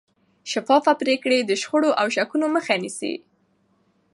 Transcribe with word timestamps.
شفافه 0.51 0.93
پرېکړې 1.01 1.37
د 1.43 1.51
شخړو 1.61 1.89
او 2.01 2.07
شکونو 2.15 2.45
مخه 2.55 2.75
نیسي 2.83 3.13